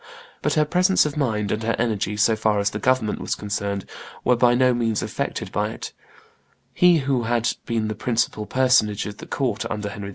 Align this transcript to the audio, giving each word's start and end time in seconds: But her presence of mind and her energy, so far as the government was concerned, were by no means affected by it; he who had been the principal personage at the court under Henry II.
But 0.41 0.53
her 0.55 0.65
presence 0.65 1.05
of 1.05 1.15
mind 1.15 1.51
and 1.51 1.61
her 1.61 1.75
energy, 1.77 2.17
so 2.17 2.35
far 2.35 2.57
as 2.57 2.71
the 2.71 2.79
government 2.79 3.19
was 3.21 3.35
concerned, 3.35 3.85
were 4.23 4.35
by 4.35 4.55
no 4.55 4.73
means 4.73 5.03
affected 5.03 5.51
by 5.51 5.69
it; 5.69 5.93
he 6.73 6.97
who 7.05 7.25
had 7.25 7.53
been 7.67 7.87
the 7.87 7.93
principal 7.93 8.47
personage 8.47 9.05
at 9.05 9.19
the 9.19 9.27
court 9.27 9.63
under 9.69 9.89
Henry 9.89 10.09
II. 10.09 10.09